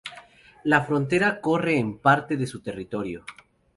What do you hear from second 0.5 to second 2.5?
La frontera corre en parte de